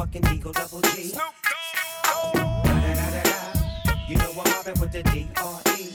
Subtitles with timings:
[0.00, 1.12] motherfucking Eagle Double G.
[4.08, 5.92] You know I'm mobbing with the D.R.E.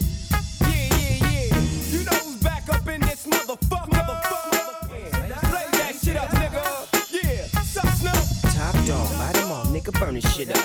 [0.62, 1.59] Yeah, yeah, yeah.
[1.90, 3.90] You know who's back up in this motherfucker.
[3.90, 4.91] Motherfucker.
[5.50, 6.64] Play that shit up, nigga.
[7.12, 7.62] Yeah.
[7.62, 8.54] Sup, Snoop?
[8.54, 10.65] Top dog, buy them all, nigga, burn this shit up.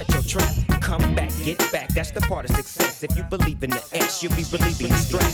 [0.00, 0.80] shut your trap.
[0.80, 3.02] Come back, get back, that's the part of success.
[3.02, 5.30] If you believe in the X, you'll be believing the strap.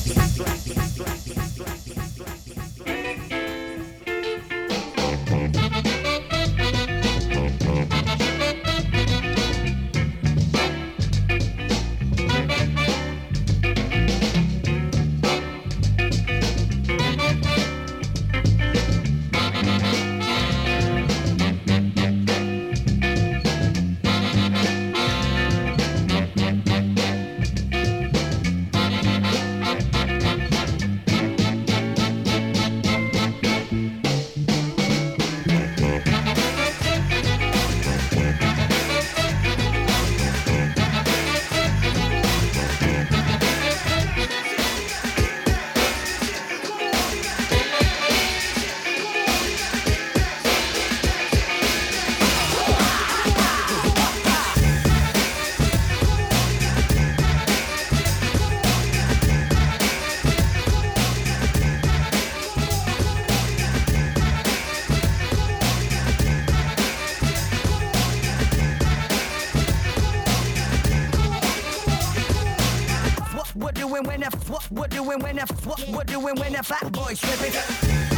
[74.86, 78.15] We're doing when the what we're doing when the fat boy stripping.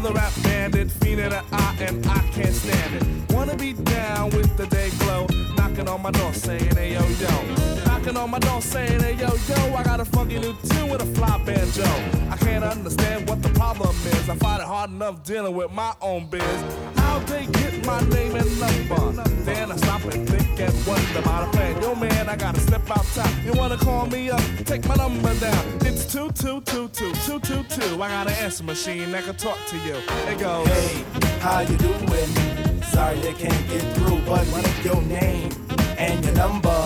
[0.00, 1.59] Another rap bandit, fiend in the
[14.80, 16.42] hard enough dealing with my own biz.
[16.96, 19.22] How they get my name and number?
[19.44, 21.82] Then I stop and think and wonder about a plan.
[21.82, 23.30] Yo man, I gotta step outside.
[23.44, 24.40] You wanna call me up?
[24.64, 25.64] Take my number down.
[25.82, 28.02] It's two two two two two two two.
[28.02, 29.96] I got an answer machine that can talk to you.
[30.30, 30.66] It goes.
[30.68, 31.04] Hey,
[31.40, 32.30] how you doing?
[32.84, 35.50] Sorry I can't get through, but leave your name
[35.98, 36.80] and your number,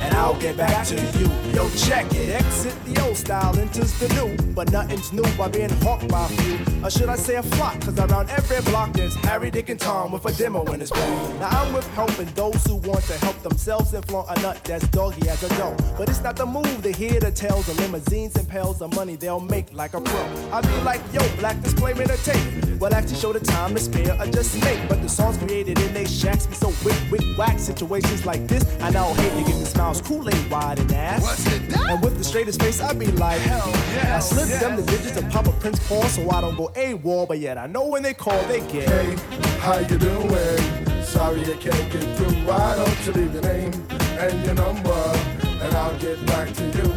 [0.00, 1.28] and I'll get back to you.
[1.52, 2.28] Yo, check it.
[2.40, 6.84] Exit old style, enters the new, but nothing's new by being hawked by a few.
[6.84, 7.80] Or should I say a flock?
[7.80, 11.40] Cause around every block there's Harry, Dick, and Tom with a demo in his bag.
[11.40, 14.86] Now I'm with helping those who want to help themselves and flaunt a nut that's
[14.88, 15.76] doggy as a dough.
[15.98, 19.16] But it's not the move to hear the tales of limousines and pails of money
[19.16, 20.50] they'll make like a pro.
[20.52, 22.80] I be like, yo, black display me the tape.
[22.80, 24.88] Well, actually show the time to spare or just make.
[24.88, 27.58] But the songs created in they shacks be so wick, wick, whack.
[27.58, 31.22] Situations like this, I now hate to give the smiles Kool-Aid wide and ass.
[31.22, 31.90] What's it done?
[31.90, 34.16] And with the straightest face, I be like, hell yeah.
[34.16, 37.28] I slip them the digits and pop a Prince Paul so I don't go AWOL.
[37.28, 38.88] But yet I know when they call, they get.
[38.88, 39.16] Hey,
[39.58, 41.02] how you doing?
[41.02, 42.34] Sorry I can't get through.
[42.46, 43.72] Why don't you leave your name
[44.18, 45.18] and your number,
[45.62, 46.92] and I'll get back to you.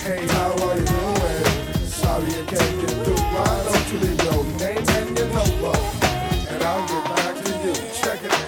[0.00, 1.86] Hey, how are you doing?
[1.86, 3.22] Sorry I can't get through.
[3.34, 5.78] Why don't you leave your name and your number,
[6.48, 7.74] and I'll get back to you.
[7.92, 8.32] Check it.
[8.32, 8.47] How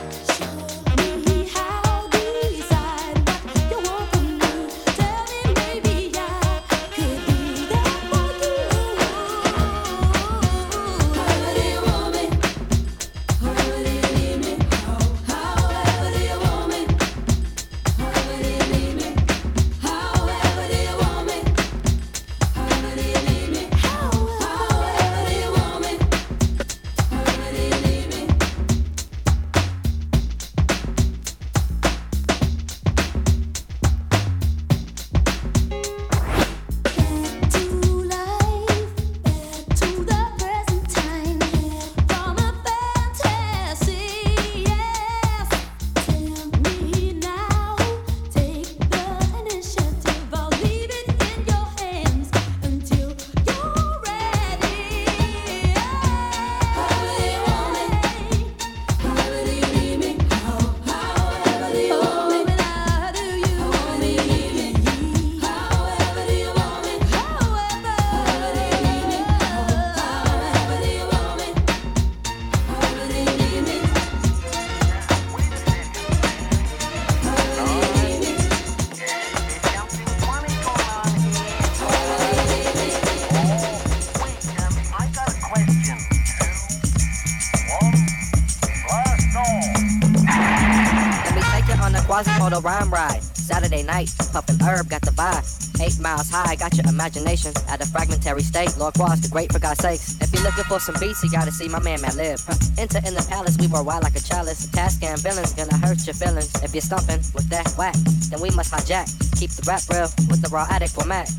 [96.21, 98.77] Miles high, got your imagination at a fragmentary state.
[98.77, 100.21] Lord Quas, the great for God's sakes.
[100.21, 102.45] If you're looking for some beats, you gotta see my man Matt Live.
[102.47, 102.57] Huh.
[102.77, 104.67] Enter in the palace, we were wild like a chalice.
[104.67, 106.53] Task and villains gonna hurt your feelings.
[106.62, 107.95] If you're stumping with that whack,
[108.29, 109.09] then we must hijack.
[109.39, 111.31] Keep the rap real with the raw addict format.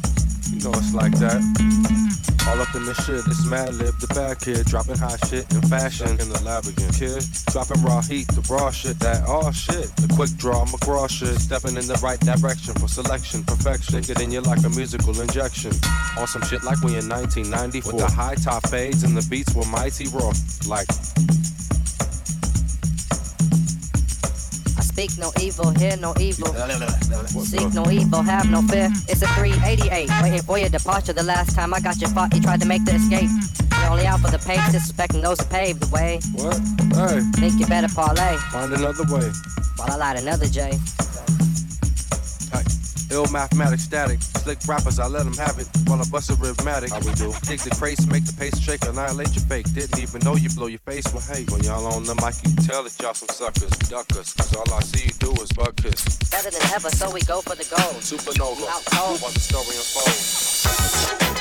[0.50, 2.11] You know it's like that.
[2.48, 5.62] All up in the shit, it's Mad Lib, the bad kid, dropping hot shit in
[5.69, 6.10] fashion.
[6.19, 7.24] in the lab again, kid.
[7.53, 9.88] Dropping raw heat, the raw shit, that all shit.
[9.98, 11.38] The quick draw, McGraw shit.
[11.39, 14.01] Stepping in the right direction for selection, perfection.
[14.01, 15.71] Stick it in you like a musical injection.
[16.17, 17.93] On some shit like we in 1994.
[17.93, 20.33] With the high top fades and the beats were mighty raw.
[20.65, 20.88] Like,
[25.22, 26.48] no evil, hear no evil.
[27.46, 28.90] Seek no evil, have no fear.
[29.08, 31.13] It's a 388, waiting for your departure.
[31.13, 33.30] The last time I got your fought, you tried to make the escape.
[33.80, 36.20] You're only out for the pace, disrespecting those who paved the way.
[36.34, 36.58] what?
[37.12, 39.30] Hey, Think you better parlay find another way.
[39.78, 40.80] while I light another J.
[43.12, 44.22] Hey, ill mathematics static.
[44.22, 45.68] Slick rappers, I let them have it.
[45.86, 46.91] While I bust a rhythmatic.
[46.91, 47.34] How we do?
[47.44, 49.72] Dig the crates, make the pace shake, annihilate your fake.
[49.74, 51.51] Didn't even know you blow your face with hate.
[51.51, 53.72] When y'all on the mic, you can tell that y'all some suckers.
[53.89, 56.01] Duck us, cause all I see you do is bug kiss.
[56.30, 58.01] Better than ever, so we go for the gold.
[58.01, 59.20] Supernova, Out cold.
[59.22, 61.40] while the story unfolds.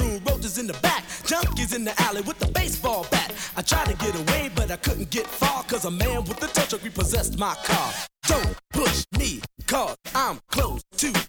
[0.19, 1.03] roaches in the back.
[1.23, 3.33] Junkies in the alley with the baseball bat.
[3.55, 5.63] I tried to get away, but I couldn't get far.
[5.63, 7.93] Cause a man with a tow truck repossessed my car.
[8.27, 11.21] Don't push me, cause I'm close to the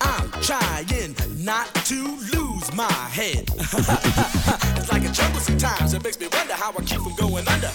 [0.00, 2.04] I'm trying not to
[2.34, 3.48] lose my head.
[3.58, 5.94] it's like a jungle sometimes.
[5.94, 7.70] It makes me wonder how I keep from going under.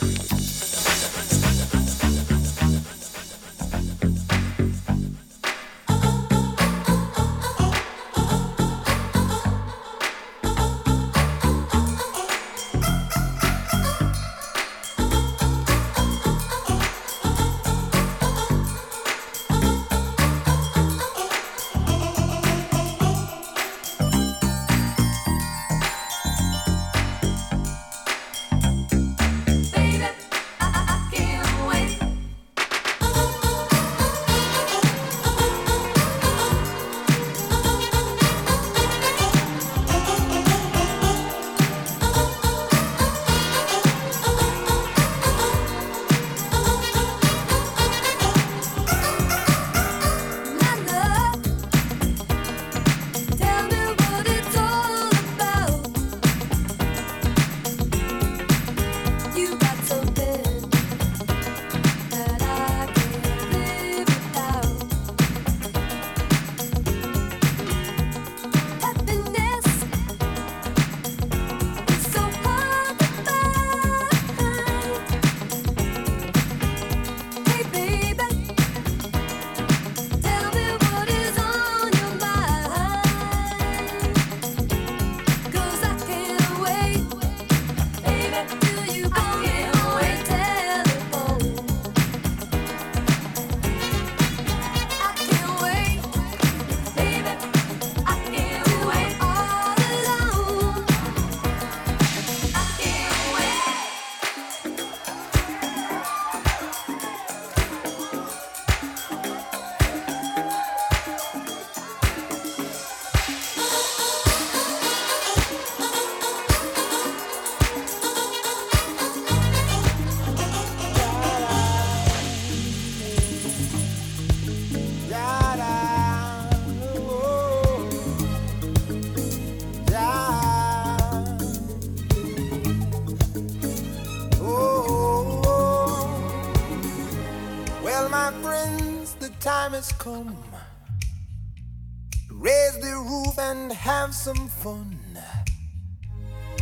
[144.63, 144.97] Fun.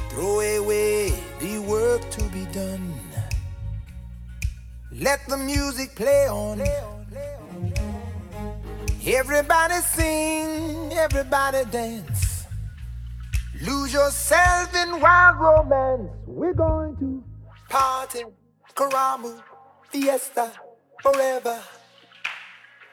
[0.10, 2.96] Throw away the work to be done.
[4.92, 6.64] Let the music play on.
[9.06, 12.46] Everybody sing, everybody dance.
[13.62, 16.10] Lose yourself in wild romance.
[16.26, 17.24] We're going to
[17.70, 18.24] party,
[18.74, 19.44] karamu,
[19.92, 20.52] fiesta,
[21.04, 21.60] forever.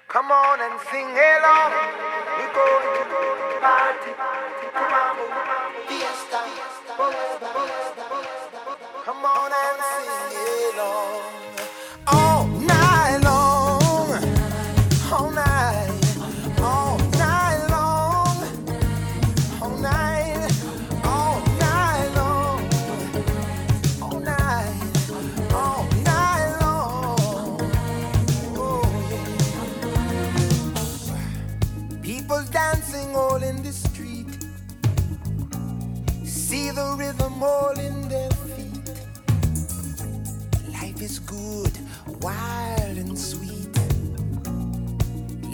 [0.09, 1.73] Come on and sing along.
[2.37, 4.13] We're going to party,
[5.89, 6.41] fiesta.
[9.05, 11.15] Come on and sing along.
[11.15, 11.18] All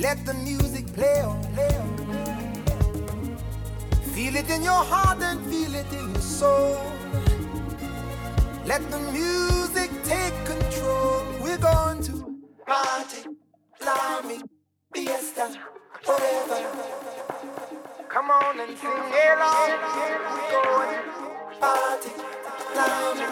[0.05, 3.37] Let the music play on, play on.
[4.13, 6.77] Feel it in your heart and feel it in your soul.
[8.67, 11.25] Let the music take control.
[11.41, 13.23] We're going to party,
[13.81, 14.43] blimey,
[14.93, 15.57] fiesta,
[16.03, 16.61] forever.
[18.11, 19.71] Come on and sing along.
[20.35, 21.01] We're going
[21.65, 22.13] party,
[22.75, 23.29] blimey,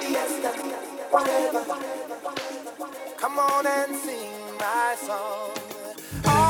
[0.00, 0.50] fiesta,
[1.12, 1.64] forever.
[3.16, 5.69] Come on and sing my song.
[6.24, 6.49] Oh,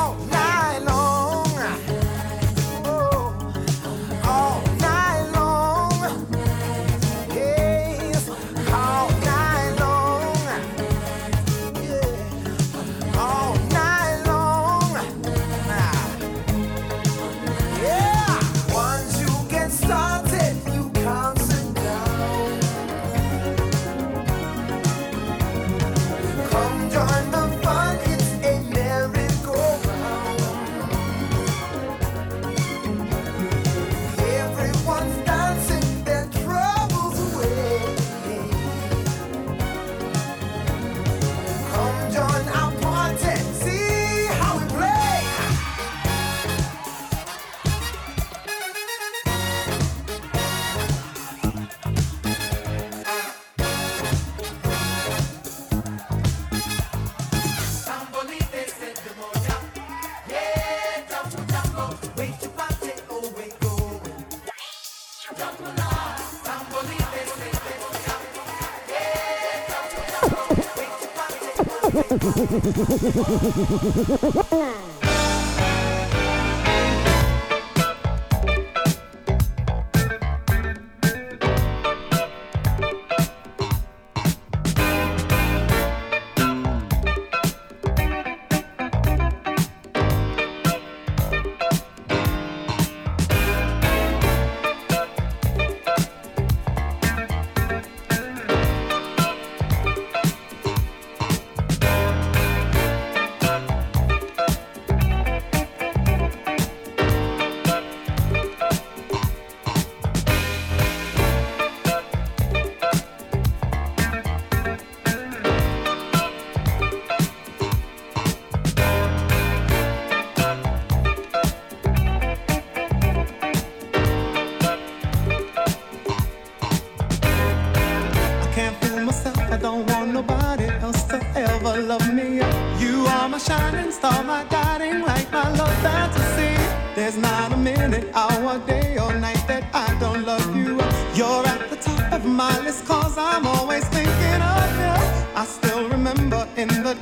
[74.51, 74.81] Hmm.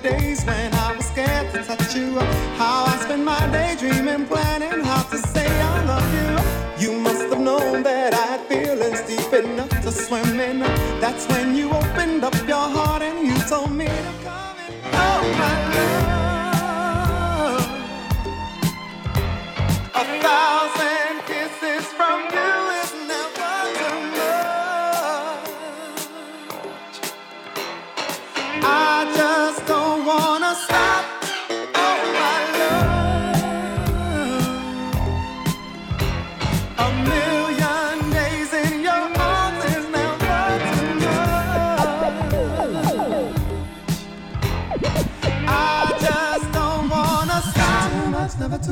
[0.10, 2.20] days when I was scared to touch you.
[2.58, 5.18] How I spent my day dreaming, planning how to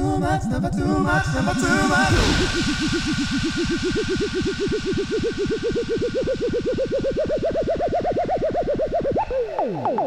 [0.08, 3.28] too much, never too much, never too much.
[9.67, 10.04] beccata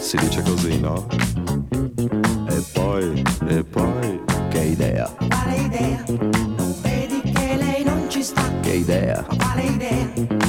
[0.00, 1.06] si dice così, no?
[2.48, 6.04] E poi, e poi, che idea, Quale idea?
[6.08, 8.42] Non vedi che lei non ci sta?
[8.60, 10.43] che idea, Quale idea?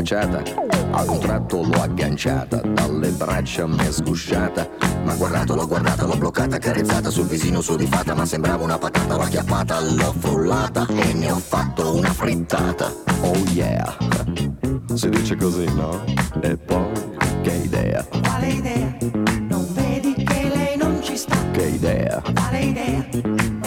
[0.00, 0.42] Baciata.
[0.92, 4.68] Ad un tratto l'ho agganciata, dalle braccia mi è sgusciata.
[5.04, 9.22] Ma guardato, l'ho guardata, l'ho bloccata, carezzata sul visino sudifata, ma sembrava una patata, l'ho
[9.22, 12.90] acchiappata, l'ho frullata e ne ho fatto una frittata.
[13.20, 13.96] Oh yeah,
[14.94, 16.02] si dice così, no?
[16.40, 16.90] E poi,
[17.42, 18.96] che idea, Quale idea?
[19.48, 21.36] Non vedi che lei non ci sta?
[21.52, 23.59] che idea, Quale idea?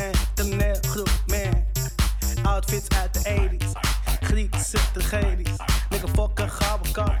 [0.00, 1.64] man, de man, man.
[2.44, 3.72] Outfits uit de 80s,
[4.20, 5.56] Griekse tragedies.
[5.90, 7.19] Nigga, fuck een gouden.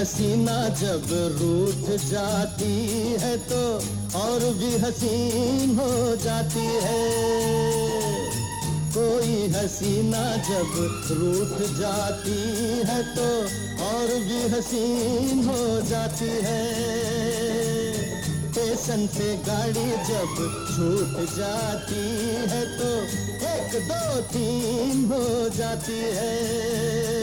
[0.00, 2.74] हसीना जब रूठ जाती
[3.22, 3.64] है तो
[4.18, 7.02] और भी हसीन हो जाती है।
[8.94, 10.72] कोई हसीना जब
[11.10, 12.38] रूठ जाती
[12.88, 13.28] है तो
[13.88, 16.64] और भी हसीन हो जाती है।
[18.48, 20.34] स्टेशन से गाड़ी जब
[20.72, 22.04] छूट जाती
[22.52, 22.92] है तो
[23.52, 25.24] एक दो तीन हो
[25.58, 27.19] जाती है।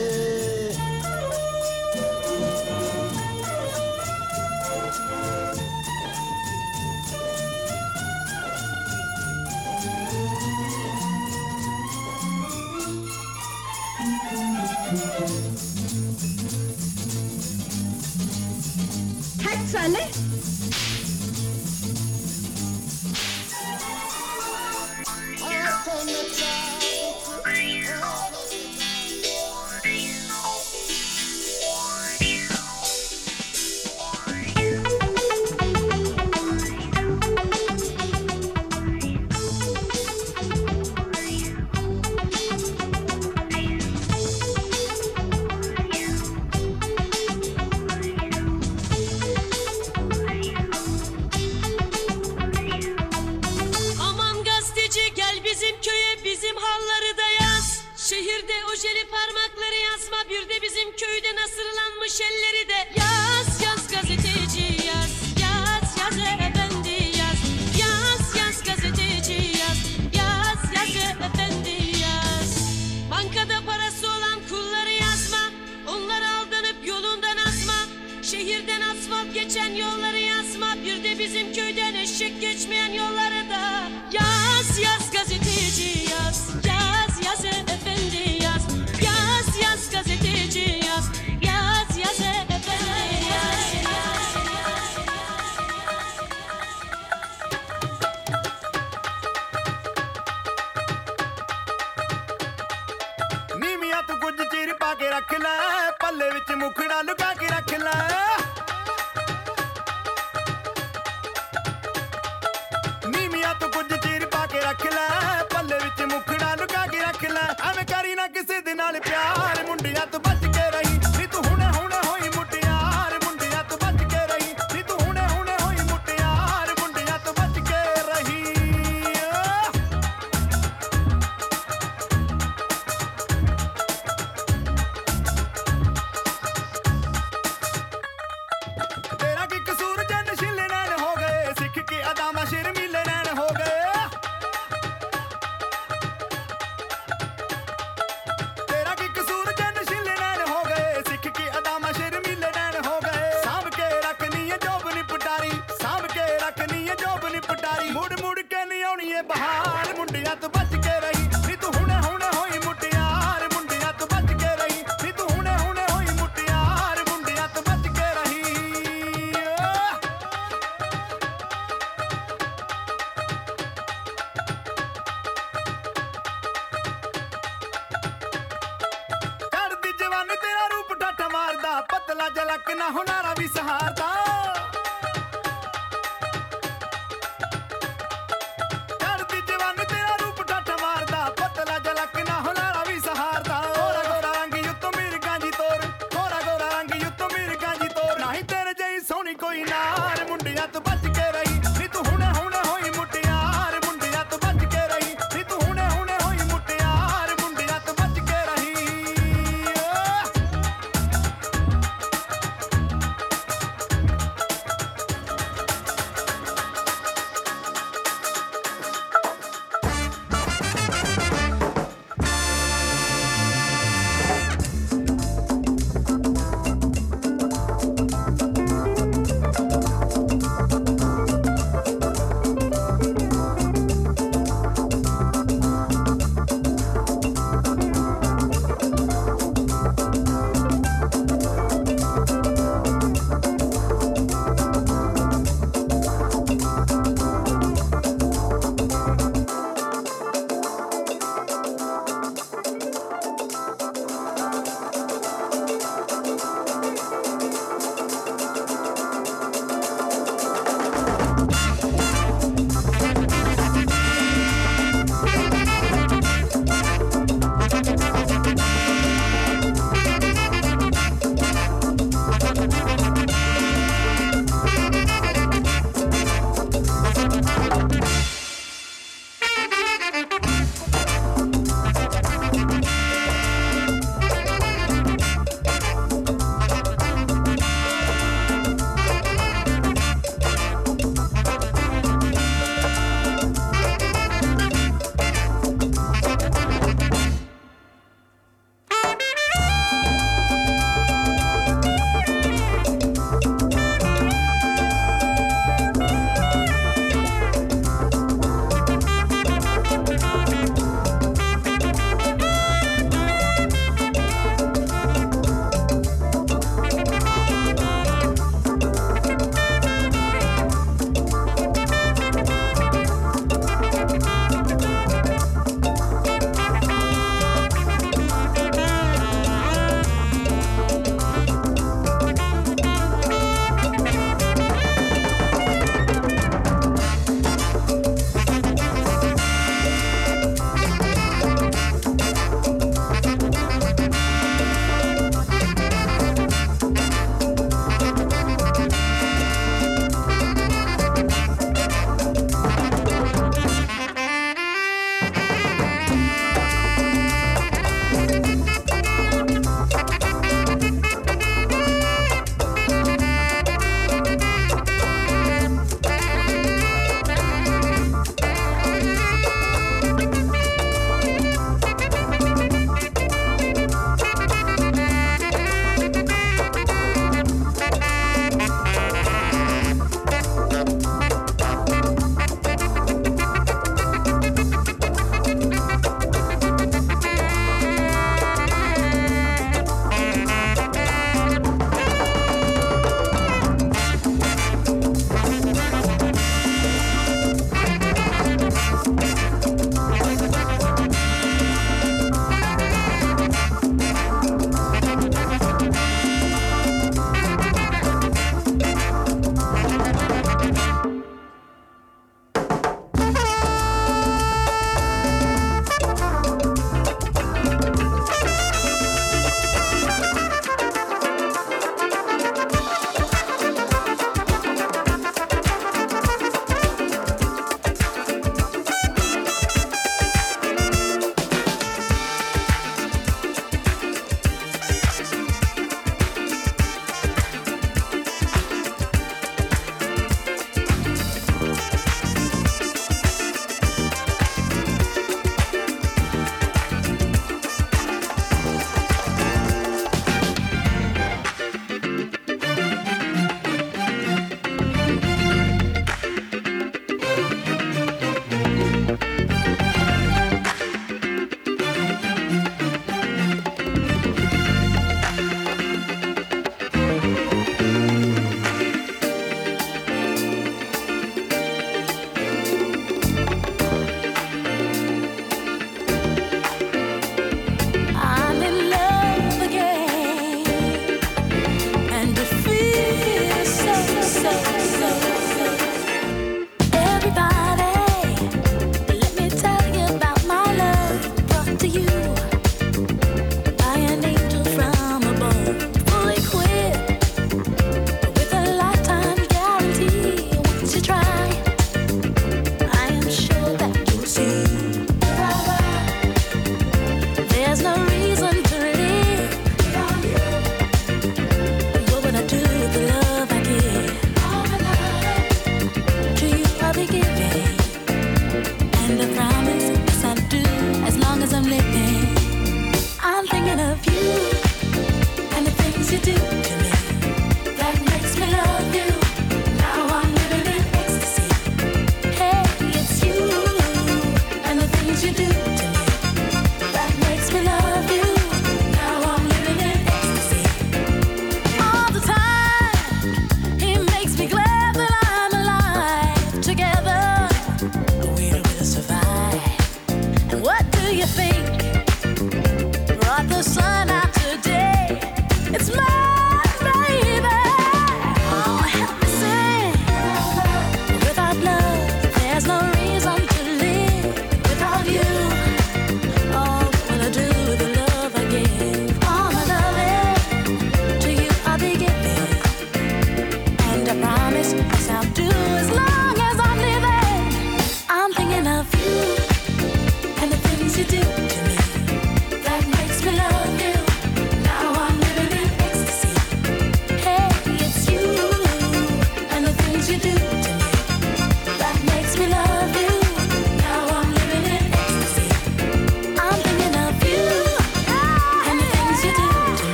[19.67, 20.26] sale?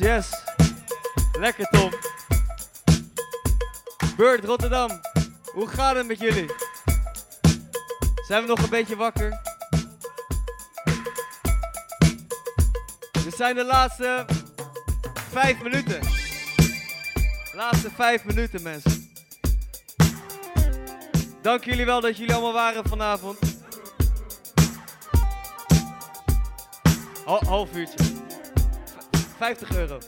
[0.00, 0.30] Yes.
[1.38, 1.90] Lekker Tom.
[4.16, 5.00] Beurt Rotterdam.
[5.52, 6.50] Hoe gaat het met jullie?
[8.26, 9.40] Zijn we nog een beetje wakker?
[13.24, 14.26] Dit zijn de laatste
[15.30, 16.00] vijf minuten.
[17.52, 19.10] Laatste vijf minuten, mensen.
[21.42, 23.38] Dank jullie wel dat jullie allemaal waren vanavond.
[27.24, 28.19] Hal- half uurtje.
[29.40, 29.98] V- 50 euro.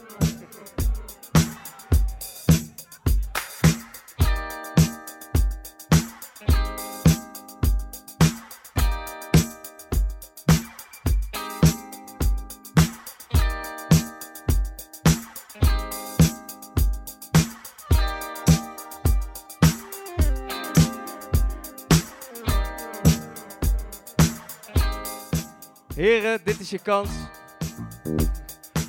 [25.95, 27.09] Heren, dit is je kans.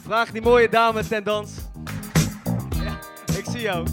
[0.04, 1.50] Vraag die mooie dame ten dans.
[2.82, 2.98] Ja,
[3.36, 3.86] ik zie jou.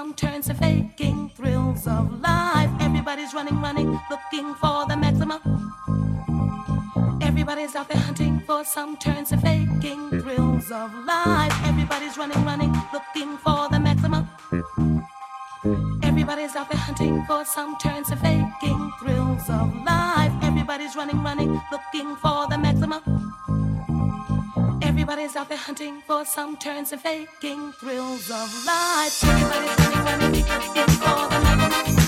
[0.00, 2.70] Some turns and faking thrills of life.
[2.80, 5.40] Everybody's running, running, looking for the maximum.
[7.20, 11.54] Everybody's out there hunting for some turns and faking thrills of life.
[11.66, 14.26] Everybody's running, running, looking for the maximum.
[16.02, 17.89] Everybody's out there hunting for some turns
[25.40, 29.24] out there hunting for some turns and faking thrills of life.
[29.24, 31.99] Everybody's running, for the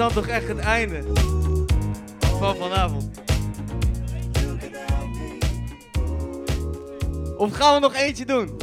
[0.00, 1.02] dan toch echt het einde
[2.18, 3.20] van vanavond.
[7.36, 8.56] Of gaan we nog eentje doen?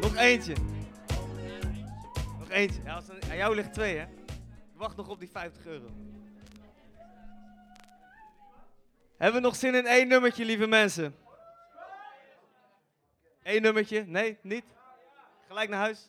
[0.00, 0.54] Nog eentje.
[2.38, 2.80] Nog eentje.
[2.84, 4.06] Ja, als aan jou ligt twee, hè?
[4.74, 5.86] Wacht nog op die 50 euro.
[9.16, 11.16] Hebben we nog zin in één nummertje, lieve mensen?
[13.42, 14.04] Eén nummertje?
[14.06, 14.64] Nee, niet?
[15.46, 16.08] Gelijk naar huis?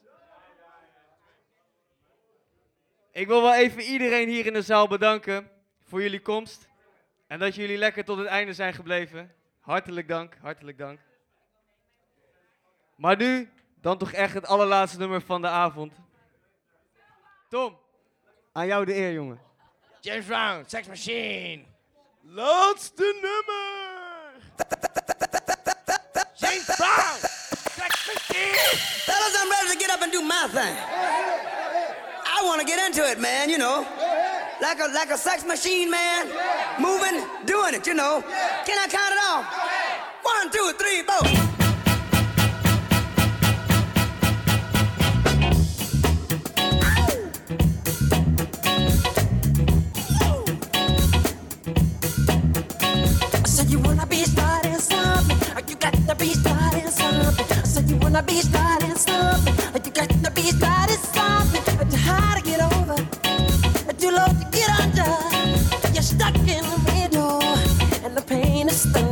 [3.17, 5.51] Ik wil wel even iedereen hier in de zaal bedanken
[5.83, 6.67] voor jullie komst.
[7.27, 9.31] En dat jullie lekker tot het einde zijn gebleven.
[9.59, 10.99] Hartelijk dank, hartelijk dank.
[12.95, 13.49] Maar nu
[13.81, 15.93] dan toch echt het allerlaatste nummer van de avond.
[17.49, 17.77] Tom,
[18.51, 19.41] aan jou de eer, jongen.
[20.01, 21.63] James Brown, Sex Machine.
[22.21, 24.31] Laatste nummer.
[26.35, 27.17] James Brown,
[27.79, 28.77] Sex Machine.
[29.05, 31.46] Fellas, I'm ready to get up and do my thing.
[32.39, 33.81] I want to get into it, man, you know.
[34.61, 36.27] Like a like a sex machine, man.
[36.79, 38.23] Moving, doing it, you know.
[38.65, 39.45] Can I count it off?
[40.21, 41.47] One, two, three, four.
[58.25, 59.55] be starting something.
[59.85, 61.16] You got to be starting something.
[68.77, 69.06] Está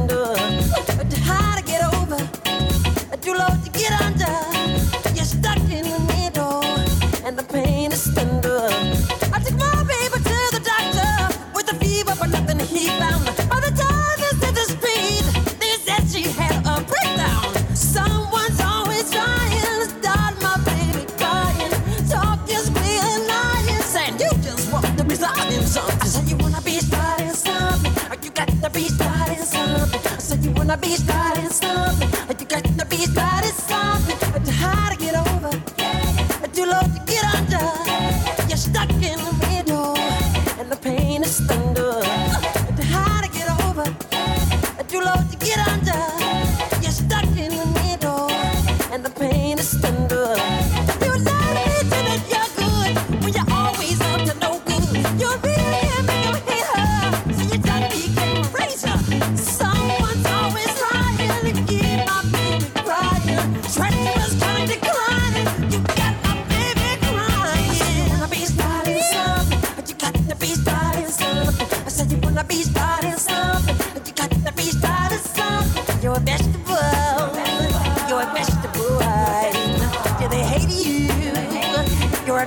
[82.36, 82.45] A